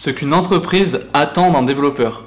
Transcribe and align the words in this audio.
Ce 0.00 0.08
qu'une 0.08 0.32
entreprise 0.32 1.02
attend 1.12 1.50
d'un 1.50 1.62
développeur. 1.62 2.24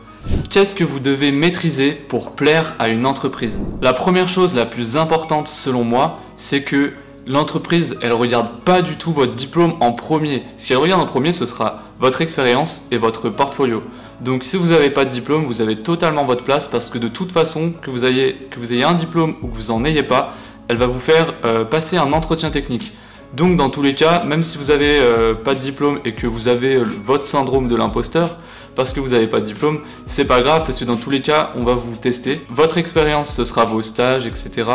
Qu'est-ce 0.52 0.76
que 0.76 0.84
vous 0.84 1.00
devez 1.00 1.32
maîtriser 1.32 1.94
pour 1.94 2.34
plaire 2.34 2.76
à 2.78 2.88
une 2.88 3.08
entreprise? 3.08 3.64
La 3.82 3.94
première 3.94 4.30
chose 4.30 4.54
la 4.54 4.68
plus 4.68 4.96
importante 4.96 5.48
selon 5.48 5.84
moi, 5.84 6.20
c'est 6.36 6.62
que 6.62 6.94
l'entreprise, 7.26 7.98
elle 8.04 8.14
regarde 8.14 8.60
pas 8.64 8.84
du 8.84 8.96
tout 8.96 9.12
votre 9.12 9.34
diplôme 9.34 9.74
en 9.80 9.92
premier. 9.92 10.44
Ce 10.56 10.68
qu'elle 10.68 10.78
regarde 10.78 11.02
en 11.02 11.08
premier, 11.08 11.34
ce 11.34 11.48
sera 11.48 11.82
votre 12.00 12.22
expérience 12.22 12.84
et 12.92 13.00
votre 13.00 13.30
portfolio. 13.30 13.82
Donc 14.22 14.44
si 14.44 14.56
vous 14.56 14.68
n'avez 14.68 14.92
pas 14.92 15.04
de 15.04 15.10
diplôme, 15.10 15.46
vous 15.48 15.62
avez 15.62 15.78
totalement 15.78 16.26
votre 16.26 16.44
place 16.44 16.68
parce 16.68 16.92
que 16.92 17.00
de 17.00 17.08
toute 17.08 17.32
façon, 17.32 17.74
que 17.82 17.90
vous 17.90 18.06
ayez, 18.06 18.84
un 18.84 18.94
diplôme 18.94 19.34
ou 19.42 19.48
que 19.48 19.56
vous 19.56 19.72
en 19.72 19.84
ayez 19.84 20.04
pas, 20.04 20.36
elle 20.68 20.78
va 20.78 20.86
vous 20.86 21.00
faire 21.00 21.34
euh, 21.44 21.66
passer 21.66 21.98
un 21.98 22.14
entretien 22.14 22.52
technique. 22.52 22.94
Donc 23.34 23.58
dans 23.58 23.70
tous 23.72 23.82
les 23.82 23.96
cas, 23.96 24.24
même 24.26 24.44
si 24.44 24.60
vous 24.60 24.66
n'avez 24.66 25.00
euh, 25.00 25.34
pas 25.34 25.56
de 25.56 25.60
diplôme 25.60 26.00
et 26.06 26.14
que 26.14 26.28
vous 26.28 26.48
avez 26.48 26.76
euh, 26.76 26.84
votre 26.84 27.26
syndrome 27.26 27.68
de 27.68 27.76
l'imposteur, 27.76 28.38
parce 28.76 28.94
que 28.94 29.00
vous 29.00 29.10
n'avez 29.10 29.28
pas 29.28 29.40
de 29.40 29.46
diplôme, 29.46 29.80
c'est 30.06 30.26
pas 30.26 30.44
grave 30.44 30.64
parce 30.66 30.80
que 30.80 30.86
dans 30.86 30.98
tous 30.98 31.10
les 31.10 31.22
cas, 31.22 31.52
on 31.56 31.64
va 31.64 31.74
vous 31.74 31.96
tester. 31.96 32.42
Votre 32.52 32.78
expérience, 32.78 33.36
ce 33.36 33.44
sera 33.44 33.66
vos 33.66 33.82
stages, 33.82 34.28
etc. 34.28 34.70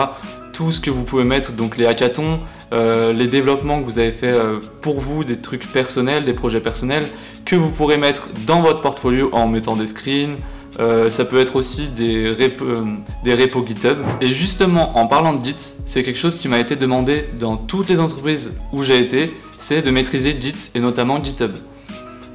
Tout 0.52 0.72
ce 0.72 0.80
que 0.80 0.90
vous 0.90 1.04
pouvez 1.04 1.22
mettre, 1.22 1.52
donc 1.52 1.76
les 1.76 1.86
hackathons, 1.86 2.40
euh, 2.72 3.12
les 3.12 3.28
développements 3.28 3.80
que 3.80 3.84
vous 3.84 4.00
avez 4.00 4.10
fait 4.10 4.34
pour 4.80 4.98
vous, 4.98 5.22
des 5.22 5.40
trucs 5.40 5.70
personnels, 5.70 6.24
des 6.24 6.32
projets 6.32 6.60
personnels, 6.60 7.06
que 7.44 7.54
vous 7.54 7.70
pourrez 7.70 7.96
mettre 7.96 8.28
dans 8.44 8.60
votre 8.60 8.80
portfolio 8.80 9.30
en 9.32 9.46
mettant 9.46 9.76
des 9.76 9.86
screens, 9.86 10.36
euh, 10.80 11.10
ça 11.10 11.24
peut 11.24 11.40
être 11.40 11.56
aussi 11.56 11.88
des, 11.88 12.26
euh, 12.26 12.84
des 13.24 13.34
repos 13.34 13.64
GitHub. 13.66 13.98
Et 14.20 14.28
justement, 14.28 14.96
en 14.98 15.06
parlant 15.06 15.34
de 15.34 15.44
Git, 15.44 15.56
c'est 15.86 16.02
quelque 16.02 16.18
chose 16.18 16.36
qui 16.36 16.46
m'a 16.48 16.58
été 16.58 16.76
demandé 16.76 17.24
dans 17.38 17.56
toutes 17.56 17.88
les 17.88 17.98
entreprises 17.98 18.54
où 18.72 18.82
j'ai 18.82 19.00
été, 19.00 19.34
c'est 19.58 19.82
de 19.82 19.90
maîtriser 19.90 20.36
Git 20.38 20.70
et 20.74 20.80
notamment 20.80 21.22
GitHub. 21.22 21.52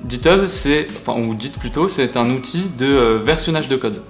GitHub, 0.09 0.47
c'est, 0.47 0.87
enfin, 0.89 1.21
ou 1.21 1.39
Git 1.39 1.51
plutôt, 1.51 1.87
c'est 1.87 2.17
un 2.17 2.29
outil 2.31 2.69
de 2.77 2.85
euh, 2.85 3.19
versionnage 3.23 3.69
de 3.69 3.77
code. 3.77 4.01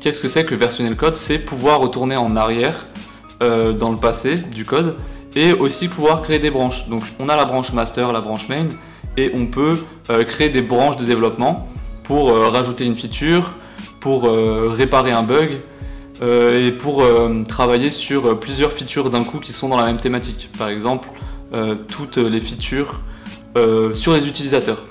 Qu'est-ce 0.00 0.20
que 0.20 0.28
c'est 0.28 0.44
que 0.44 0.54
versionner 0.54 0.90
le 0.90 0.96
code? 0.96 1.16
C'est 1.16 1.38
pouvoir 1.38 1.80
retourner 1.80 2.16
en 2.16 2.36
arrière 2.36 2.88
dans 3.40 3.90
le 3.90 3.96
passé 3.96 4.36
du 4.36 4.64
code 4.64 4.94
et 5.34 5.52
aussi 5.52 5.88
pouvoir 5.88 6.22
créer 6.22 6.38
des 6.38 6.50
branches. 6.50 6.88
Donc 6.88 7.02
on 7.18 7.28
a 7.28 7.34
la 7.34 7.44
branche 7.44 7.72
master, 7.72 8.12
la 8.12 8.20
branche 8.20 8.48
main, 8.48 8.68
et 9.16 9.32
on 9.34 9.46
peut 9.46 9.78
créer 10.28 10.48
des 10.48 10.62
branches 10.62 10.96
de 10.96 11.04
développement 11.04 11.68
pour 12.02 12.30
euh, 12.30 12.48
rajouter 12.48 12.84
une 12.84 12.96
feature, 12.96 13.54
pour 14.02 14.26
euh, 14.26 14.68
réparer 14.68 15.12
un 15.12 15.22
bug 15.22 15.60
euh, 16.22 16.66
et 16.66 16.72
pour 16.72 17.04
travailler 17.48 17.90
sur 17.90 18.38
plusieurs 18.38 18.72
features 18.72 19.10
d'un 19.10 19.24
coup 19.24 19.38
qui 19.38 19.52
sont 19.52 19.68
dans 19.68 19.78
la 19.78 19.86
même 19.86 20.00
thématique. 20.00 20.50
Par 20.58 20.68
exemple, 20.68 21.08
toutes 21.88 22.16
les 22.16 22.40
features 22.40 23.00
sur 23.92 24.12
les 24.14 24.26
utilisateurs 24.26 24.86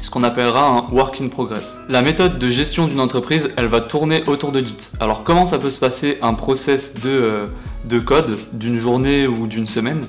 ce 0.00 0.10
qu'on 0.10 0.22
appellera 0.22 0.68
un 0.68 0.94
work 0.94 1.20
in 1.20 1.28
progress. 1.28 1.78
La 1.88 2.00
méthode 2.00 2.38
de 2.38 2.48
gestion 2.48 2.86
d'une 2.86 3.00
entreprise, 3.00 3.50
elle 3.56 3.66
va 3.66 3.80
tourner 3.80 4.22
autour 4.28 4.52
de 4.52 4.60
Git. 4.60 4.90
Alors 5.00 5.24
comment 5.24 5.44
ça 5.46 5.58
peut 5.58 5.70
se 5.70 5.80
passer 5.80 6.18
un 6.22 6.34
process 6.34 6.94
de, 7.00 7.48
de 7.86 7.98
code 7.98 8.38
d'une 8.52 8.76
journée 8.76 9.26
ou 9.26 9.48
d'une 9.48 9.66
semaine? 9.66 10.00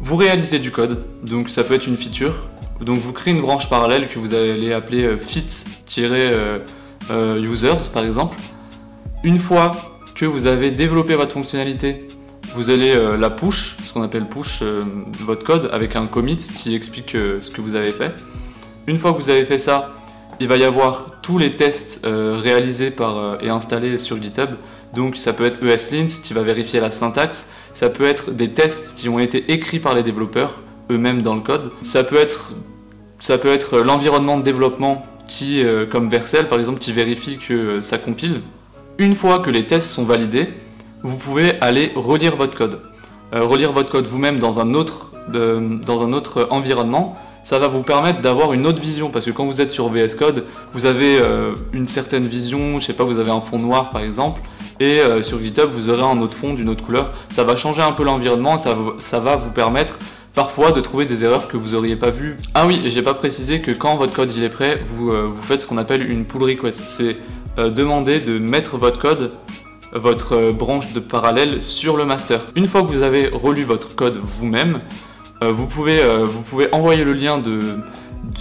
Vous 0.00 0.16
réalisez 0.16 0.60
du 0.60 0.70
code, 0.70 1.04
donc 1.24 1.50
ça 1.50 1.62
peut 1.62 1.74
être 1.74 1.86
une 1.86 1.96
feature, 1.96 2.48
donc 2.80 2.98
vous 2.98 3.12
créez 3.12 3.34
une 3.34 3.42
branche 3.42 3.68
parallèle 3.68 4.08
que 4.08 4.18
vous 4.18 4.34
allez 4.34 4.72
appeler 4.72 5.04
euh, 5.04 5.18
fit-users 5.18 6.30
euh, 7.10 7.36
euh, 7.36 7.76
par 7.92 8.04
exemple. 8.04 8.36
Une 9.24 9.38
fois 9.38 9.72
que 10.14 10.24
vous 10.24 10.46
avez 10.46 10.70
développé 10.70 11.14
votre 11.14 11.32
fonctionnalité, 11.32 12.06
vous 12.54 12.70
allez 12.70 12.94
la 13.18 13.30
push, 13.30 13.76
ce 13.84 13.92
qu'on 13.92 14.02
appelle 14.02 14.26
push 14.26 14.62
votre 15.20 15.44
code 15.44 15.68
avec 15.72 15.96
un 15.96 16.06
commit 16.06 16.36
qui 16.36 16.74
explique 16.74 17.10
ce 17.12 17.50
que 17.50 17.60
vous 17.60 17.74
avez 17.74 17.92
fait. 17.92 18.14
Une 18.86 18.96
fois 18.96 19.12
que 19.12 19.18
vous 19.18 19.28
avez 19.28 19.44
fait 19.44 19.58
ça, 19.58 19.92
il 20.40 20.48
va 20.48 20.56
y 20.56 20.64
avoir 20.64 21.20
tous 21.20 21.36
les 21.36 21.56
tests 21.56 22.00
réalisés 22.04 22.90
par, 22.90 23.42
et 23.42 23.50
installés 23.50 23.98
sur 23.98 24.20
GitHub. 24.20 24.50
Donc 24.94 25.16
ça 25.16 25.32
peut 25.32 25.44
être 25.44 25.62
ESLint 25.62 26.06
qui 26.06 26.32
va 26.32 26.42
vérifier 26.42 26.80
la 26.80 26.90
syntaxe, 26.90 27.48
ça 27.74 27.90
peut 27.90 28.06
être 28.06 28.30
des 28.30 28.50
tests 28.50 28.96
qui 28.96 29.08
ont 29.08 29.18
été 29.18 29.52
écrits 29.52 29.80
par 29.80 29.94
les 29.94 30.02
développeurs 30.02 30.62
eux-mêmes 30.90 31.22
dans 31.22 31.34
le 31.34 31.40
code. 31.42 31.70
Ça 31.82 32.04
peut 32.04 32.16
être, 32.16 32.52
ça 33.20 33.38
peut 33.38 33.52
être 33.52 33.78
l'environnement 33.80 34.38
de 34.38 34.42
développement 34.42 35.04
qui, 35.28 35.62
euh, 35.62 35.86
comme 35.86 36.08
Vercel 36.08 36.48
par 36.48 36.58
exemple, 36.58 36.80
qui 36.80 36.92
vérifie 36.92 37.38
que 37.38 37.54
euh, 37.54 37.82
ça 37.82 37.98
compile. 37.98 38.40
Une 38.98 39.14
fois 39.14 39.38
que 39.38 39.50
les 39.50 39.66
tests 39.66 39.90
sont 39.90 40.04
validés, 40.04 40.48
vous 41.04 41.16
pouvez 41.16 41.60
aller 41.60 41.92
relire 41.94 42.34
votre 42.34 42.56
code. 42.56 42.80
Euh, 43.32 43.44
relire 43.44 43.72
votre 43.72 43.90
code 43.90 44.06
vous-même 44.06 44.40
dans, 44.40 44.58
un 44.58 44.74
autre, 44.74 45.12
dans 45.28 46.02
un 46.02 46.12
autre 46.12 46.48
environnement, 46.50 47.16
ça 47.44 47.58
va 47.58 47.68
vous 47.68 47.84
permettre 47.84 48.20
d'avoir 48.20 48.52
une 48.52 48.66
autre 48.66 48.82
vision 48.82 49.10
parce 49.10 49.26
que 49.26 49.30
quand 49.30 49.46
vous 49.46 49.60
êtes 49.60 49.70
sur 49.70 49.88
VS 49.88 50.16
Code, 50.18 50.44
vous 50.74 50.86
avez 50.86 51.18
une 51.72 51.86
certaine 51.86 52.24
vision, 52.24 52.78
je 52.78 52.86
sais 52.86 52.92
pas, 52.92 53.04
vous 53.04 53.18
avez 53.18 53.30
un 53.30 53.40
fond 53.40 53.58
noir 53.58 53.90
par 53.90 54.02
exemple, 54.02 54.42
et 54.80 55.00
sur 55.22 55.38
GitHub 55.38 55.70
vous 55.70 55.88
aurez 55.88 56.02
un 56.02 56.20
autre 56.20 56.34
fond 56.34 56.52
d'une 56.52 56.68
autre 56.68 56.84
couleur. 56.84 57.12
Ça 57.30 57.44
va 57.44 57.56
changer 57.56 57.80
un 57.80 57.92
peu 57.92 58.02
l'environnement, 58.02 58.58
ça, 58.58 58.76
ça 58.98 59.20
va 59.20 59.36
vous 59.36 59.52
permettre 59.52 59.98
parfois 60.34 60.72
de 60.72 60.80
trouver 60.80 61.06
des 61.06 61.24
erreurs 61.24 61.48
que 61.48 61.56
vous 61.56 61.74
auriez 61.74 61.96
pas 61.96 62.10
vues. 62.10 62.36
Ah 62.54 62.66
oui, 62.66 62.80
et 62.84 62.90
j'ai 62.90 63.02
pas 63.02 63.14
précisé 63.14 63.60
que 63.60 63.70
quand 63.70 63.96
votre 63.96 64.12
code 64.12 64.32
il 64.36 64.42
est 64.42 64.48
prêt, 64.48 64.80
vous, 64.84 65.10
euh, 65.10 65.28
vous 65.32 65.42
faites 65.42 65.62
ce 65.62 65.66
qu'on 65.66 65.78
appelle 65.78 66.08
une 66.08 66.24
pull 66.24 66.42
request. 66.42 66.82
C'est 66.86 67.16
euh, 67.58 67.70
demander 67.70 68.20
de 68.20 68.38
mettre 68.38 68.76
votre 68.76 69.00
code, 69.00 69.32
votre 69.92 70.32
euh, 70.34 70.52
branche 70.52 70.92
de 70.92 71.00
parallèle 71.00 71.62
sur 71.62 71.96
le 71.96 72.04
master. 72.04 72.40
Une 72.54 72.66
fois 72.66 72.82
que 72.82 72.88
vous 72.88 73.02
avez 73.02 73.28
relu 73.28 73.62
votre 73.64 73.94
code 73.94 74.18
vous-même, 74.22 74.80
vous, 75.40 75.66
pouvez, 75.68 76.02
envoyer 76.72 77.04
le 77.04 77.12
lien 77.12 77.38
de, 77.38 77.60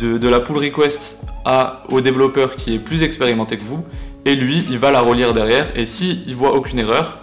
de, 0.01 0.27
la 0.27 0.39
pull 0.39 0.57
request 0.57 1.19
à, 1.45 1.83
au 1.89 2.01
développeur 2.01 2.55
qui 2.55 2.73
est 2.73 2.79
plus 2.79 3.03
expérimenté 3.03 3.55
que 3.55 3.61
vous, 3.61 3.83
et 4.25 4.35
lui, 4.35 4.65
il 4.69 4.79
va 4.79 4.89
la 4.89 5.01
relire 5.01 5.31
derrière, 5.31 5.71
et 5.75 5.85
s'il 5.85 6.27
il 6.27 6.35
voit 6.35 6.55
aucune 6.55 6.79
erreur, 6.79 7.19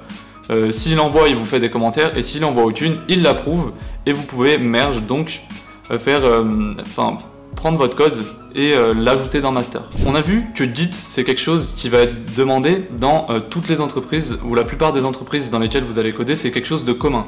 euh, 0.51 0.71
s'il 0.71 1.01
envoie, 1.01 1.29
il 1.29 1.37
vous 1.37 1.45
fait 1.45 1.61
des 1.61 1.71
commentaires, 1.71 2.17
et 2.17 2.23
s'il 2.23 2.45
envoie 2.45 2.65
aucune, 2.65 2.99
il 3.09 3.23
l'approuve, 3.23 3.73
et 4.07 4.13
vous 4.13 4.25
pouvez 4.25 4.59
merge, 4.59 5.03
donc 5.03 5.43
euh, 5.91 5.99
faire, 5.99 6.25
euh, 6.25 6.75
enfin, 6.81 7.17
prendre 7.57 7.79
votre 7.79 7.97
code 7.97 8.17
et 8.57 8.73
l'ajouter 8.95 9.41
dans 9.41 9.51
master. 9.51 9.83
On 10.07 10.15
a 10.15 10.21
vu 10.21 10.45
que 10.55 10.63
Git, 10.63 10.91
c'est 10.93 11.25
quelque 11.25 11.41
chose 11.41 11.75
qui 11.77 11.89
va 11.89 12.03
être 12.03 12.37
demandé 12.37 12.87
dans 12.97 13.27
toutes 13.51 13.69
les 13.69 13.81
entreprises, 13.81 14.39
ou 14.45 14.55
la 14.55 14.63
plupart 14.63 14.93
des 14.93 15.05
entreprises 15.05 15.51
dans 15.51 15.59
lesquelles 15.59 15.83
vous 15.83 15.99
allez 15.99 16.13
coder, 16.13 16.37
c'est 16.37 16.53
quelque 16.53 16.69
chose 16.69 16.85
de 16.85 16.93
commun. 16.93 17.27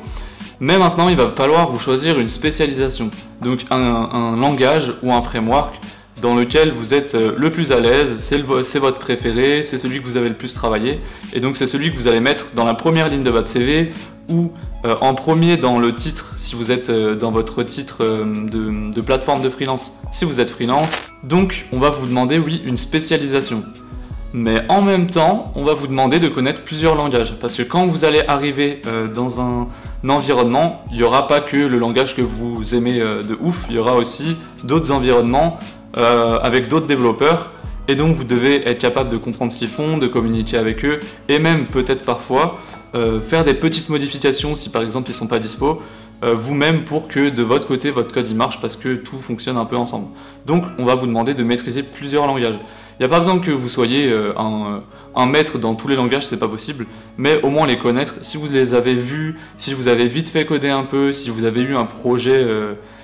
Mais 0.60 0.78
maintenant, 0.78 1.08
il 1.08 1.16
va 1.16 1.30
falloir 1.30 1.68
vous 1.68 1.80
choisir 1.80 2.20
une 2.20 2.28
spécialisation, 2.28 3.10
donc 3.42 3.64
un 3.70 4.36
langage 4.36 4.94
ou 5.02 5.12
un 5.12 5.20
framework 5.20 5.74
dans 6.20 6.34
lequel 6.34 6.72
vous 6.72 6.94
êtes 6.94 7.14
euh, 7.14 7.32
le 7.36 7.50
plus 7.50 7.72
à 7.72 7.80
l'aise, 7.80 8.16
c'est 8.18 8.78
votre 8.78 8.98
préféré, 8.98 9.62
c'est 9.62 9.78
celui 9.78 10.00
que 10.00 10.04
vous 10.04 10.16
avez 10.16 10.28
le 10.28 10.34
plus 10.34 10.54
travaillé, 10.54 11.00
et 11.32 11.40
donc 11.40 11.56
c'est 11.56 11.66
celui 11.66 11.92
que 11.92 11.96
vous 11.96 12.08
allez 12.08 12.20
mettre 12.20 12.52
dans 12.54 12.64
la 12.64 12.74
première 12.74 13.08
ligne 13.08 13.22
de 13.22 13.30
votre 13.30 13.48
CV 13.48 13.92
ou 14.28 14.52
euh, 14.84 14.96
en 15.00 15.14
premier 15.14 15.56
dans 15.56 15.78
le 15.78 15.94
titre 15.94 16.32
si 16.36 16.54
vous 16.56 16.70
êtes 16.70 16.90
euh, 16.90 17.14
dans 17.14 17.30
votre 17.30 17.62
titre 17.62 18.02
de, 18.04 18.92
de, 18.92 19.00
plateforme 19.00 19.42
de 19.42 19.50
freelance 19.50 19.96
si 20.10 20.24
vous 20.24 20.40
êtes 20.40 20.50
freelance. 20.50 20.88
Donc 21.22 21.66
on 21.72 21.78
va 21.78 21.90
vous 21.90 22.06
demander 22.06 22.38
oui 22.38 22.62
une 22.64 22.76
spécialisation. 22.76 23.62
Mais 24.32 24.60
en 24.68 24.82
même 24.82 25.08
temps, 25.08 25.52
on 25.54 25.64
va 25.64 25.72
vous 25.72 25.86
demander 25.86 26.18
de 26.18 26.28
connaître 26.28 26.62
plusieurs 26.62 26.94
langages. 26.94 27.36
Parce 27.40 27.56
que 27.56 27.62
quand 27.62 27.86
vous 27.86 28.04
allez 28.04 28.20
arriver 28.26 28.82
dans 29.14 29.40
un 29.40 29.68
environnement, 30.06 30.84
il 30.90 30.98
n'y 30.98 31.04
aura 31.04 31.26
pas 31.26 31.40
que 31.40 31.56
le 31.56 31.78
langage 31.78 32.14
que 32.14 32.20
vous 32.20 32.74
aimez 32.74 32.98
de 32.98 33.38
ouf, 33.40 33.64
il 33.70 33.76
y 33.76 33.78
aura 33.78 33.94
aussi 33.94 34.36
d'autres 34.64 34.92
environnements 34.92 35.58
euh, 35.96 36.38
avec 36.40 36.68
d'autres 36.68 36.86
développeurs. 36.86 37.52
Et 37.88 37.94
donc 37.94 38.14
vous 38.14 38.24
devez 38.24 38.68
être 38.68 38.78
capable 38.78 39.08
de 39.10 39.16
comprendre 39.16 39.52
ce 39.52 39.58
qu'ils 39.58 39.68
font, 39.68 39.96
de 39.96 40.08
communiquer 40.08 40.58
avec 40.58 40.84
eux, 40.84 40.98
et 41.28 41.38
même 41.38 41.68
peut-être 41.68 42.04
parfois 42.04 42.58
euh, 42.94 43.20
faire 43.20 43.44
des 43.44 43.54
petites 43.54 43.88
modifications 43.88 44.56
si 44.56 44.70
par 44.70 44.82
exemple 44.82 45.08
ils 45.08 45.14
sont 45.14 45.28
pas 45.28 45.38
dispo, 45.38 45.80
euh, 46.24 46.34
vous-même 46.34 46.84
pour 46.84 47.06
que 47.06 47.28
de 47.28 47.42
votre 47.44 47.68
côté 47.68 47.92
votre 47.92 48.12
code 48.12 48.28
il 48.28 48.34
marche 48.34 48.60
parce 48.60 48.74
que 48.74 48.96
tout 48.96 49.20
fonctionne 49.20 49.56
un 49.56 49.64
peu 49.64 49.76
ensemble. 49.76 50.08
Donc 50.46 50.64
on 50.78 50.84
va 50.84 50.96
vous 50.96 51.06
demander 51.06 51.32
de 51.32 51.44
maîtriser 51.44 51.84
plusieurs 51.84 52.26
langages. 52.26 52.58
Il 52.98 53.02
n'y 53.02 53.06
a 53.06 53.08
pas 53.08 53.18
besoin 53.18 53.38
que 53.38 53.52
vous 53.52 53.68
soyez 53.68 54.12
un, 54.36 54.82
un, 55.14 55.26
maître 55.26 55.58
dans 55.58 55.74
tous 55.74 55.86
les 55.86 55.96
langages, 55.96 56.26
c'est 56.26 56.38
pas 56.38 56.48
possible, 56.48 56.86
mais 57.16 57.40
au 57.42 57.50
moins 57.50 57.66
les 57.66 57.78
connaître. 57.78 58.16
Si 58.22 58.36
vous 58.36 58.48
les 58.48 58.74
avez 58.74 58.94
vus, 58.94 59.38
si 59.56 59.74
vous 59.74 59.86
avez 59.86 60.08
vite 60.08 60.30
fait 60.30 60.44
coder 60.44 60.70
un 60.70 60.84
peu, 60.84 61.12
si 61.12 61.30
vous 61.30 61.44
avez 61.44 61.60
eu 61.60 61.76
un 61.76 61.84
projet, 61.84 62.44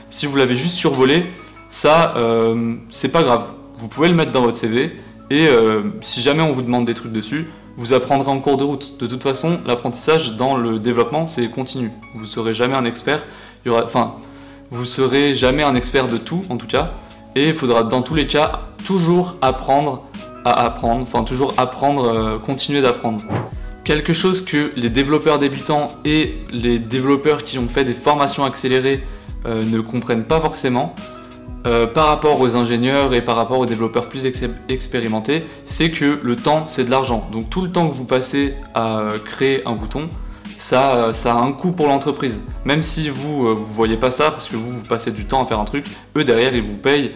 si 0.08 0.26
vous 0.26 0.36
l'avez 0.36 0.56
juste 0.56 0.74
survolé, 0.76 1.26
ça, 1.72 2.12
euh, 2.18 2.74
c'est 2.90 3.08
pas 3.08 3.22
grave. 3.22 3.46
Vous 3.78 3.88
pouvez 3.88 4.08
le 4.08 4.14
mettre 4.14 4.30
dans 4.30 4.42
votre 4.42 4.58
CV 4.58 4.94
et 5.30 5.46
euh, 5.46 5.84
si 6.02 6.20
jamais 6.20 6.42
on 6.42 6.52
vous 6.52 6.60
demande 6.60 6.84
des 6.84 6.92
trucs 6.92 7.12
dessus, 7.12 7.48
vous 7.78 7.94
apprendrez 7.94 8.30
en 8.30 8.40
cours 8.40 8.58
de 8.58 8.64
route. 8.64 9.00
De 9.00 9.06
toute 9.06 9.22
façon, 9.22 9.58
l'apprentissage 9.64 10.36
dans 10.36 10.54
le 10.58 10.78
développement, 10.78 11.26
c'est 11.26 11.48
continu. 11.48 11.90
Vous 12.14 12.26
serez 12.26 12.52
jamais 12.52 12.74
un 12.74 12.84
expert. 12.84 13.24
Enfin, 13.66 14.16
vous 14.70 14.84
serez 14.84 15.34
jamais 15.34 15.62
un 15.62 15.74
expert 15.74 16.08
de 16.08 16.18
tout, 16.18 16.42
en 16.50 16.58
tout 16.58 16.66
cas. 16.66 16.90
Et 17.36 17.48
il 17.48 17.54
faudra, 17.54 17.84
dans 17.84 18.02
tous 18.02 18.14
les 18.14 18.26
cas, 18.26 18.66
toujours 18.84 19.36
apprendre 19.40 20.04
à 20.44 20.66
apprendre. 20.66 21.00
Enfin, 21.00 21.24
toujours 21.24 21.54
apprendre, 21.56 22.04
euh, 22.04 22.38
continuer 22.38 22.82
d'apprendre. 22.82 23.22
Quelque 23.82 24.12
chose 24.12 24.44
que 24.44 24.72
les 24.76 24.90
développeurs 24.90 25.38
débutants 25.38 25.86
et 26.04 26.34
les 26.50 26.78
développeurs 26.78 27.42
qui 27.44 27.56
ont 27.56 27.68
fait 27.68 27.84
des 27.84 27.94
formations 27.94 28.44
accélérées 28.44 29.02
ne 29.44 29.80
comprennent 29.80 30.22
pas 30.22 30.40
forcément, 30.40 30.94
par 31.64 32.06
rapport 32.06 32.40
aux 32.40 32.56
ingénieurs 32.56 33.14
et 33.14 33.22
par 33.22 33.36
rapport 33.36 33.58
aux 33.58 33.66
développeurs 33.66 34.08
plus 34.08 34.26
expérimentés, 34.68 35.44
c'est 35.64 35.90
que 35.90 36.18
le 36.22 36.36
temps 36.36 36.66
c'est 36.66 36.84
de 36.84 36.90
l'argent. 36.90 37.28
Donc 37.30 37.50
tout 37.50 37.62
le 37.62 37.70
temps 37.70 37.88
que 37.88 37.94
vous 37.94 38.04
passez 38.04 38.54
à 38.74 39.08
créer 39.24 39.66
un 39.66 39.74
bouton, 39.74 40.08
ça, 40.56 41.10
a 41.10 41.32
un 41.34 41.52
coût 41.52 41.72
pour 41.72 41.88
l'entreprise. 41.88 42.42
Même 42.64 42.82
si 42.82 43.08
vous 43.08 43.48
ne 43.48 43.54
voyez 43.54 43.96
pas 43.96 44.10
ça, 44.10 44.30
parce 44.30 44.48
que 44.48 44.56
vous, 44.56 44.72
vous 44.72 44.82
passez 44.82 45.10
du 45.10 45.24
temps 45.24 45.42
à 45.42 45.46
faire 45.46 45.58
un 45.58 45.64
truc, 45.64 45.86
eux 46.16 46.24
derrière 46.24 46.54
ils 46.54 46.62
vous 46.62 46.76
payent. 46.76 47.12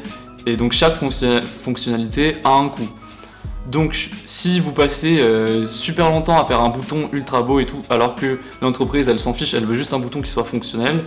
Et 0.46 0.56
donc 0.56 0.72
chaque 0.72 0.96
fonctionnalité 0.96 2.36
a 2.44 2.50
un 2.50 2.68
coût. 2.68 2.88
Donc 3.70 4.10
si 4.26 4.60
vous 4.60 4.72
passez 4.72 5.18
euh, 5.20 5.66
super 5.66 6.10
longtemps 6.10 6.40
à 6.40 6.44
faire 6.44 6.60
un 6.60 6.68
bouton 6.68 7.08
ultra 7.12 7.42
beau 7.42 7.58
et 7.58 7.66
tout, 7.66 7.82
alors 7.90 8.14
que 8.14 8.38
l'entreprise 8.62 9.08
elle 9.08 9.18
s'en 9.18 9.34
fiche, 9.34 9.54
elle 9.54 9.64
veut 9.64 9.74
juste 9.74 9.92
un 9.92 9.98
bouton 9.98 10.22
qui 10.22 10.30
soit 10.30 10.44
fonctionnel, 10.44 11.04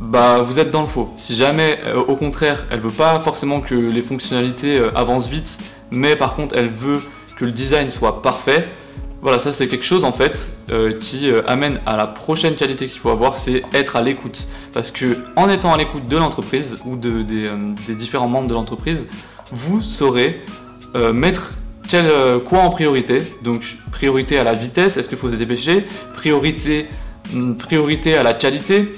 bah 0.00 0.42
vous 0.42 0.58
êtes 0.58 0.70
dans 0.70 0.80
le 0.80 0.86
faux. 0.86 1.10
Si 1.16 1.34
jamais 1.34 1.78
euh, 1.86 1.96
au 1.96 2.16
contraire 2.16 2.66
elle 2.70 2.80
veut 2.80 2.90
pas 2.90 3.20
forcément 3.20 3.60
que 3.60 3.74
les 3.74 4.02
fonctionnalités 4.02 4.78
euh, 4.78 4.90
avancent 4.96 5.28
vite, 5.28 5.58
mais 5.90 6.16
par 6.16 6.34
contre 6.34 6.56
elle 6.56 6.68
veut 6.68 7.00
que 7.36 7.44
le 7.44 7.52
design 7.52 7.90
soit 7.90 8.22
parfait, 8.22 8.62
voilà 9.22 9.38
ça 9.38 9.52
c'est 9.52 9.68
quelque 9.68 9.84
chose 9.84 10.04
en 10.04 10.12
fait 10.12 10.50
qui 11.00 11.30
amène 11.46 11.80
à 11.84 11.96
la 11.96 12.06
prochaine 12.06 12.54
qualité 12.54 12.86
qu'il 12.86 13.00
faut 13.00 13.10
avoir, 13.10 13.36
c'est 13.36 13.62
être 13.74 13.96
à 13.96 14.02
l'écoute. 14.02 14.48
Parce 14.72 14.90
que 14.90 15.18
en 15.36 15.48
étant 15.50 15.74
à 15.74 15.76
l'écoute 15.76 16.06
de 16.06 16.16
l'entreprise 16.16 16.78
ou 16.86 16.96
de, 16.96 17.22
des 17.22 17.96
différents 17.96 18.28
membres 18.28 18.48
de 18.48 18.54
l'entreprise, 18.54 19.06
vous 19.52 19.80
saurez 19.80 20.40
euh, 20.94 21.12
mettre 21.12 21.54
euh, 21.94 22.40
quoi 22.40 22.60
en 22.60 22.70
priorité. 22.70 23.22
Donc 23.42 23.76
priorité 23.92 24.38
à 24.38 24.44
la 24.44 24.54
vitesse, 24.54 24.96
est-ce 24.96 25.08
qu'il 25.08 25.18
faut 25.18 25.30
se 25.30 25.36
dépêcher? 25.36 25.84
Priorité, 26.14 26.88
hmm, 27.32 27.54
priorité 27.54 28.16
à 28.16 28.22
la 28.22 28.34
qualité. 28.34 28.92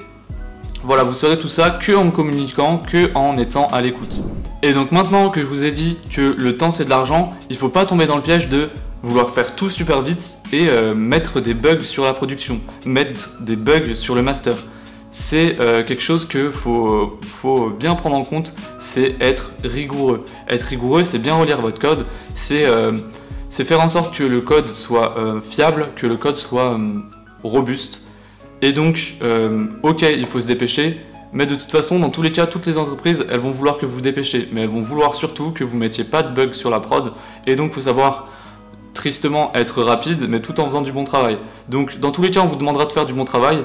Voilà, 0.84 1.04
vous 1.04 1.14
saurez 1.14 1.38
tout 1.38 1.48
ça 1.48 1.70
que 1.70 1.92
en 1.92 2.10
communiquant, 2.10 2.78
que 2.78 3.14
en 3.14 3.36
étant 3.36 3.68
à 3.68 3.80
l'écoute. 3.80 4.24
Et 4.62 4.72
donc 4.72 4.90
maintenant 4.90 5.30
que 5.30 5.40
je 5.40 5.46
vous 5.46 5.64
ai 5.64 5.70
dit 5.70 5.96
que 6.10 6.34
le 6.36 6.56
temps 6.56 6.72
c'est 6.72 6.84
de 6.84 6.90
l'argent, 6.90 7.34
il 7.50 7.56
faut 7.56 7.68
pas 7.68 7.86
tomber 7.86 8.06
dans 8.06 8.16
le 8.16 8.22
piège 8.22 8.48
de 8.48 8.68
vouloir 9.00 9.30
faire 9.30 9.54
tout 9.54 9.70
super 9.70 10.02
vite 10.02 10.38
et 10.52 10.68
euh, 10.68 10.92
mettre 10.92 11.40
des 11.40 11.54
bugs 11.54 11.84
sur 11.84 12.04
la 12.04 12.12
production, 12.12 12.60
mettre 12.84 13.30
des 13.40 13.54
bugs 13.54 13.94
sur 13.94 14.14
le 14.14 14.22
master 14.22 14.56
c'est 15.14 15.60
euh, 15.60 15.84
quelque 15.84 16.02
chose 16.02 16.26
que 16.26 16.50
faut, 16.50 17.18
bien 17.78 17.94
prendre 17.94 18.16
en 18.16 18.24
compte, 18.24 18.54
c'est 18.78 19.14
être 19.20 19.52
rigoureux. 19.62 20.20
Être 20.48 20.62
rigoureux, 20.62 21.04
c'est 21.04 21.18
bien 21.18 21.34
relire 21.34 21.60
votre 21.60 21.78
code, 21.78 22.06
c'est 22.34 22.64
euh, 22.64 22.96
faire 23.50 23.82
en 23.82 23.88
sorte 23.88 24.16
que 24.16 24.24
le 24.24 24.40
code 24.40 24.68
soit 24.68 25.14
fiable, 25.42 25.90
que 25.96 26.06
le 26.06 26.16
code 26.16 26.38
soit 26.38 26.78
robuste. 27.42 28.00
Et 28.62 28.72
donc, 28.72 29.14
ok, 29.82 30.02
il 30.02 30.26
faut 30.26 30.40
se 30.40 30.46
dépêcher, 30.46 31.00
mais 31.32 31.46
de 31.46 31.54
toute 31.54 31.70
façon, 31.70 31.98
dans 31.98 32.10
tous 32.10 32.22
les 32.22 32.32
cas, 32.32 32.46
toutes 32.46 32.66
les 32.66 32.78
entreprises, 32.78 33.26
elles 33.30 33.40
vont 33.40 33.50
vouloir 33.50 33.78
que 33.78 33.86
vous 33.86 33.94
vous 33.94 34.00
dépêchez, 34.00 34.48
mais 34.52 34.62
elles 34.62 34.68
vont 34.68 34.80
vouloir 34.80 35.14
surtout 35.14 35.50
que 35.50 35.64
vous 35.64 35.76
mettiez 35.76 36.04
pas 36.04 36.22
de 36.22 36.34
bugs 36.34 36.52
sur 36.52 36.70
la 36.70 36.78
prod, 36.78 37.12
et 37.46 37.56
donc 37.56 37.72
faut 37.72 37.80
savoir 37.80 38.28
tristement 38.94 39.50
être 39.54 39.82
rapide, 39.82 40.26
mais 40.28 40.40
tout 40.40 40.60
en 40.60 40.66
faisant 40.66 40.82
du 40.82 40.92
bon 40.92 41.04
travail. 41.04 41.38
Donc, 41.68 41.98
dans 41.98 42.10
tous 42.10 42.22
les 42.22 42.30
cas, 42.30 42.40
on 42.40 42.46
vous 42.46 42.56
demandera 42.56 42.84
de 42.86 42.92
faire 42.92 43.06
du 43.06 43.14
bon 43.14 43.24
travail, 43.24 43.64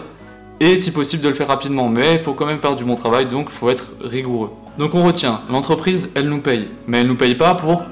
et 0.59 0.77
si 0.77 0.91
possible 0.91 1.21
de 1.21 1.29
le 1.29 1.35
faire 1.35 1.49
rapidement, 1.49 1.89
mais 1.89 2.13
il 2.13 2.19
faut 2.19 2.33
quand 2.33 2.45
même 2.45 2.59
faire 2.59 2.75
du 2.75 2.83
bon 2.83 2.95
travail, 2.95 3.27
donc 3.27 3.47
il 3.49 3.55
faut 3.55 3.69
être 3.69 3.91
rigoureux. 4.01 4.49
Donc 4.79 4.95
on 4.95 5.03
retient, 5.03 5.41
l'entreprise, 5.51 6.09
elle 6.15 6.29
nous 6.29 6.39
paye, 6.39 6.69
mais 6.87 7.01
elle 7.01 7.07
nous 7.07 7.15
paye 7.15 7.35
pas 7.35 7.53
pour 7.53 7.83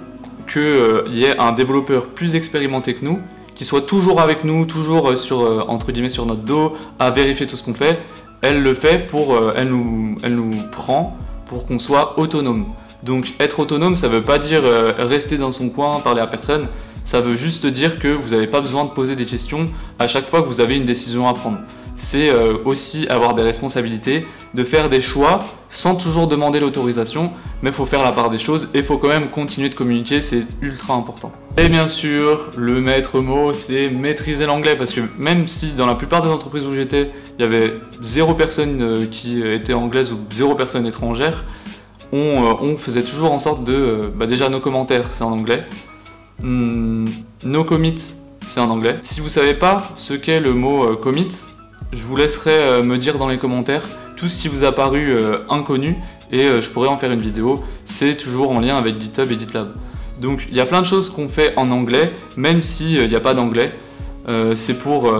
qu'il 0.47 0.61
euh, 0.61 1.03
y 1.09 1.25
ait 1.25 1.37
un 1.37 1.51
développeur 1.51 2.07
plus 2.07 2.35
expérimenté 2.35 2.93
que 2.93 3.03
nous, 3.05 3.19
qui 3.55 3.65
soit 3.65 3.81
toujours 3.81 4.21
avec 4.21 4.43
nous, 4.43 4.65
toujours 4.65 5.09
euh, 5.09 5.15
sur, 5.15 5.41
euh, 5.41 5.77
guillemets, 5.89 6.09
sur 6.09 6.25
notre 6.25 6.41
dos, 6.41 6.73
à 6.99 7.09
vérifier 7.09 7.47
tout 7.47 7.55
ce 7.55 7.63
qu'on 7.63 7.73
fait. 7.73 7.99
Elle 8.41 8.61
le 8.61 8.73
fait 8.73 9.07
pour, 9.07 9.35
elle, 9.55 9.69
nous, 9.69 10.17
elle 10.21 10.35
nous 10.35 10.51
prend 10.71 11.17
pour 11.47 11.65
qu'on 11.65 11.79
soit 11.79 12.19
autonome. 12.19 12.67
Donc 13.01 13.33
être 13.39 13.59
autonome, 13.59 13.95
ça 13.95 14.07
veut 14.07 14.21
pas 14.21 14.37
dire 14.37 14.61
rester 14.99 15.37
dans 15.37 15.51
son 15.51 15.69
coin, 15.69 15.99
parler 15.99 16.21
à 16.21 16.27
personne. 16.27 16.67
Ça 17.03 17.21
veut 17.21 17.35
juste 17.35 17.65
dire 17.65 17.97
que 17.97 18.09
vous 18.09 18.31
n'avez 18.35 18.45
pas 18.45 18.61
besoin 18.61 18.85
de 18.85 18.89
poser 18.89 19.15
des 19.15 19.25
questions 19.25 19.65
à 19.97 20.05
chaque 20.05 20.27
fois 20.27 20.43
que 20.43 20.47
vous 20.47 20.61
avez 20.61 20.77
une 20.77 20.85
décision 20.85 21.27
à 21.27 21.33
prendre 21.33 21.57
c'est 21.95 22.29
euh, 22.29 22.57
aussi 22.65 23.07
avoir 23.07 23.33
des 23.33 23.41
responsabilités, 23.41 24.27
de 24.53 24.63
faire 24.63 24.89
des 24.89 25.01
choix 25.01 25.43
sans 25.69 25.95
toujours 25.95 26.27
demander 26.27 26.59
l'autorisation, 26.59 27.31
mais 27.61 27.69
il 27.69 27.73
faut 27.73 27.85
faire 27.85 28.03
la 28.03 28.11
part 28.11 28.29
des 28.29 28.37
choses 28.37 28.69
et 28.73 28.79
il 28.79 28.83
faut 28.83 28.97
quand 28.97 29.07
même 29.07 29.29
continuer 29.29 29.69
de 29.69 29.75
communiquer, 29.75 30.21
c'est 30.21 30.45
ultra 30.61 30.93
important. 30.93 31.31
Et 31.57 31.69
bien 31.69 31.87
sûr, 31.87 32.49
le 32.57 32.81
maître 32.81 33.19
mot, 33.21 33.53
c'est 33.53 33.89
maîtriser 33.89 34.45
l'anglais, 34.45 34.75
parce 34.75 34.91
que 34.91 35.01
même 35.17 35.47
si 35.47 35.73
dans 35.73 35.85
la 35.85 35.95
plupart 35.95 36.21
des 36.21 36.29
entreprises 36.29 36.67
où 36.67 36.73
j'étais, 36.73 37.11
il 37.37 37.41
y 37.41 37.45
avait 37.45 37.79
zéro 38.01 38.33
personne 38.33 38.81
euh, 38.81 39.05
qui 39.05 39.41
était 39.41 39.73
anglaise 39.73 40.11
ou 40.11 40.17
zéro 40.31 40.55
personne 40.55 40.85
étrangère, 40.85 41.45
on, 42.11 42.57
euh, 42.63 42.77
faisait 42.77 43.03
toujours 43.03 43.31
en 43.31 43.39
sorte 43.39 43.63
de... 43.63 44.11
bah 44.15 44.25
déjà, 44.25 44.49
nos 44.49 44.59
commentaires, 44.59 45.11
c'est 45.11 45.23
en 45.23 45.31
anglais. 45.31 45.63
Hmm, 46.41 47.07
nos 47.45 47.63
commits, 47.63 48.15
c'est 48.45 48.59
en 48.59 48.69
anglais. 48.69 48.97
Si 49.01 49.21
vous 49.21 49.29
savez 49.29 49.53
pas 49.53 49.91
ce 49.95 50.13
qu'est 50.13 50.41
le 50.41 50.53
mot 50.53 50.95
commit, 50.97 51.29
je 51.95 52.05
vous 52.05 52.15
laisserai 52.15 52.51
euh, 52.51 52.83
me 52.83 52.97
dire 52.97 53.17
dans 53.17 53.29
les 53.29 53.37
commentaires 53.37 53.83
tout 54.17 54.27
ce 54.27 54.39
qui 54.39 54.47
vous 54.47 54.63
a 54.63 54.71
paru 54.73 55.13
euh, 55.13 55.39
inconnu 55.49 55.97
et 56.31 56.43
euh, 56.43 56.61
je 56.61 56.69
pourrais 56.69 56.89
en 56.89 56.97
faire 56.97 57.11
une 57.11 57.21
vidéo. 57.21 57.63
C'est 57.85 58.15
toujours 58.15 58.51
en 58.51 58.59
lien 58.59 58.77
avec 58.77 58.99
GitHub 58.99 59.31
et 59.31 59.39
GitLab. 59.39 59.73
Donc 60.19 60.45
il 60.49 60.55
y 60.55 60.59
a 60.59 60.65
plein 60.65 60.81
de 60.81 60.85
choses 60.85 61.09
qu'on 61.09 61.29
fait 61.29 61.53
en 61.55 61.71
anglais, 61.71 62.13
même 62.37 62.61
s'il 62.61 63.07
n'y 63.07 63.15
a 63.15 63.19
pas 63.19 63.33
d'anglais. 63.33 63.73
c'est 64.53 64.79
pour 64.79 65.13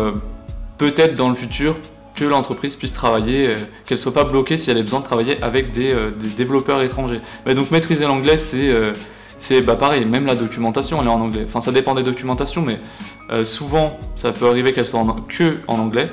peut-être 0.77 1.15
dans 1.15 1.27
le 1.27 1.35
futur 1.35 1.75
que 2.15 2.23
l'entreprise 2.23 2.77
puisse 2.77 2.93
travailler, 2.93 3.49
qu'elle 3.85 3.97
ne 3.97 4.01
soit 4.01 4.13
pas 4.13 4.23
bloquée 4.23 4.55
si 4.55 4.71
elle 4.71 4.77
a 4.77 4.81
besoin 4.81 5.01
de 5.01 5.05
travailler 5.05 5.37
avec 5.43 5.71
des, 5.71 5.93
développeurs 6.37 6.81
étrangers. 6.81 7.19
Donc 7.45 7.71
maîtriser 7.71 8.05
l'anglais, 8.05 8.37
c'est 8.37 9.61
bah, 9.63 9.75
pareil, 9.75 10.05
même 10.05 10.25
la 10.25 10.35
documentation 10.35 11.01
elle 11.01 11.07
est 11.07 11.11
en 11.11 11.19
anglais. 11.19 11.43
Enfin 11.45 11.59
ça 11.59 11.73
dépend 11.73 11.93
des 11.93 12.03
documentations, 12.03 12.63
mais 12.63 12.79
souvent 13.43 13.99
ça 14.15 14.31
peut 14.31 14.47
arriver 14.47 14.71
qu'elle 14.71 14.85
soit 14.85 15.05
que 15.27 15.57
en 15.67 15.77
anglais. 15.77 16.09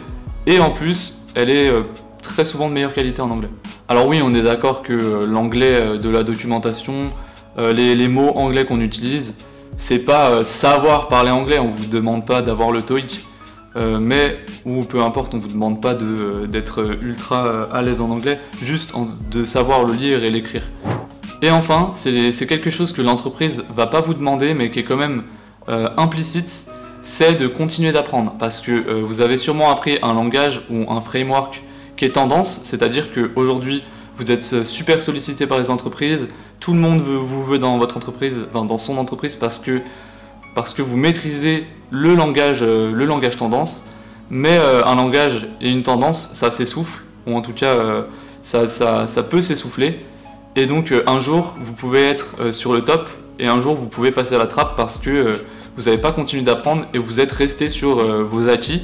Et 0.46 0.58
en 0.58 0.70
plus, 0.70 1.14
elle 1.34 1.50
est 1.50 1.68
euh, 1.68 1.82
très 2.20 2.44
souvent 2.44 2.68
de 2.68 2.74
meilleure 2.74 2.94
qualité 2.94 3.22
en 3.22 3.30
anglais. 3.30 3.50
Alors 3.88 4.08
oui, 4.08 4.20
on 4.24 4.34
est 4.34 4.42
d'accord 4.42 4.82
que 4.82 4.92
euh, 4.92 5.26
l'anglais 5.26 5.74
euh, 5.74 5.98
de 5.98 6.08
la 6.08 6.24
documentation, 6.24 7.10
les, 7.58 8.08
mots 8.08 8.32
anglais 8.34 8.64
qu'on 8.64 8.80
utilise, 8.80 9.34
c'est 9.76 9.98
pas 9.98 10.42
savoir 10.42 11.08
parler 11.08 11.30
anglais, 11.30 11.58
on 11.58 11.68
vous 11.68 11.84
demande 11.84 12.24
pas 12.24 12.40
d'avoir 12.40 12.70
le 12.70 12.80
TOEIC, 12.80 13.26
mais 13.76 14.38
ou 14.64 14.84
peu 14.84 15.02
importe, 15.02 15.34
on 15.34 15.38
vous 15.38 15.48
demande 15.48 15.82
pas 15.82 15.94
d'être 15.94 16.96
ultra 17.02 17.68
à 17.70 17.82
l'aise 17.82 18.00
en 18.00 18.08
anglais, 18.08 18.40
juste 18.62 18.94
de 19.30 19.44
savoir 19.44 19.84
le 19.84 19.92
lire 19.92 20.24
et 20.24 20.30
l'écrire. 20.30 20.62
Et 21.42 21.50
enfin, 21.50 21.90
c'est 21.92 22.46
quelque 22.46 22.70
chose 22.70 22.94
que 22.94 23.02
l'entreprise 23.02 23.64
va 23.68 23.86
pas 23.86 24.00
vous 24.00 24.14
demander, 24.14 24.54
mais 24.54 24.70
qui 24.70 24.78
est 24.78 24.84
quand 24.84 24.96
même 24.96 25.24
implicite, 25.68 26.71
c'est 27.02 27.34
de 27.34 27.48
continuer 27.48 27.92
d'apprendre. 27.92 28.34
Parce 28.38 28.60
que 28.60 28.70
euh, 28.70 29.02
vous 29.04 29.20
avez 29.20 29.36
sûrement 29.36 29.70
appris 29.70 29.98
un 30.02 30.14
langage 30.14 30.62
ou 30.70 30.90
un 30.90 31.00
framework 31.00 31.62
qui 31.96 32.06
est 32.06 32.10
tendance, 32.10 32.60
c'est-à-dire 32.62 33.12
qu'aujourd'hui 33.12 33.82
vous 34.16 34.30
êtes 34.30 34.52
euh, 34.52 34.64
super 34.64 35.02
sollicité 35.02 35.46
par 35.46 35.58
les 35.58 35.68
entreprises, 35.68 36.28
tout 36.60 36.72
le 36.72 36.78
monde 36.78 37.00
vous 37.00 37.44
veut 37.44 37.58
dans 37.58 37.76
votre 37.76 37.96
entreprise, 37.96 38.40
dans 38.54 38.78
son 38.78 38.96
entreprise 38.96 39.36
parce 39.36 39.58
que, 39.58 39.80
parce 40.54 40.72
que 40.72 40.80
vous 40.80 40.96
maîtrisez 40.96 41.66
le 41.90 42.14
langage, 42.14 42.60
euh, 42.62 42.92
le 42.92 43.04
langage 43.04 43.36
tendance, 43.36 43.84
mais 44.30 44.56
un 44.56 44.94
langage 44.94 45.46
et 45.60 45.68
une 45.68 45.82
tendance, 45.82 46.30
ça 46.32 46.50
s'essouffle, 46.50 47.02
ou 47.26 47.36
en 47.36 47.42
tout 47.42 47.52
cas 47.52 47.76
ça, 48.40 48.66
ça, 48.66 49.22
peut 49.24 49.42
s'essouffler, 49.42 50.00
et 50.56 50.64
donc 50.64 50.94
un 51.06 51.20
jour 51.20 51.54
vous 51.60 51.74
pouvez 51.74 52.08
être 52.08 52.50
sur 52.50 52.72
le 52.72 52.80
top, 52.80 53.10
et 53.38 53.46
un 53.46 53.60
jour 53.60 53.74
vous 53.74 53.88
pouvez 53.88 54.10
passer 54.10 54.34
à 54.34 54.38
la 54.38 54.46
trappe 54.46 54.74
parce 54.74 54.96
que 54.96 55.38
vous 55.76 55.84
n'avez 55.84 55.98
pas 55.98 56.12
continué 56.12 56.42
d'apprendre 56.42 56.86
et 56.92 56.98
vous 56.98 57.20
êtes 57.20 57.32
resté 57.32 57.68
sur 57.68 57.98
euh, 57.98 58.22
vos 58.24 58.48
acquis. 58.48 58.82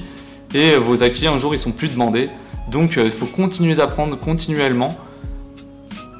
Et 0.54 0.72
euh, 0.72 0.78
vos 0.78 1.02
acquis, 1.02 1.26
un 1.26 1.36
jour, 1.36 1.54
ils 1.54 1.58
sont 1.58 1.72
plus 1.72 1.88
demandés. 1.88 2.30
Donc, 2.70 2.96
euh, 2.96 3.04
il 3.04 3.10
faut 3.10 3.26
continuer 3.26 3.74
d'apprendre 3.74 4.18
continuellement. 4.18 4.96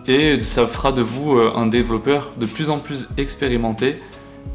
Et 0.06 0.40
ça 0.42 0.66
fera 0.66 0.92
de 0.92 1.02
vous 1.02 1.38
un 1.38 1.66
développeur 1.66 2.32
de 2.40 2.46
plus 2.46 2.70
en 2.70 2.78
plus 2.78 3.08
expérimenté. 3.18 4.00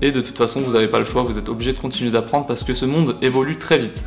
Et 0.01 0.12
de 0.12 0.20
toute 0.20 0.36
façon, 0.36 0.62
vous 0.62 0.72
n'avez 0.72 0.88
pas 0.88 0.98
le 0.98 1.05
choix, 1.05 1.22
vous 1.22 1.38
êtes 1.38 1.48
obligé 1.48 1.74
de 1.74 1.77
continuer 1.77 2.10
d'apprendre 2.10 2.48
parce 2.48 2.63
que 2.63 2.74
ce 2.74 2.86
monde 2.86 3.17
évolue 3.22 3.60
très 3.60 3.77
vite. 3.77 4.01